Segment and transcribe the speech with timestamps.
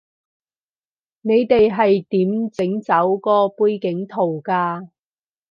[1.21, 4.87] 你哋係點整走個背景圖㗎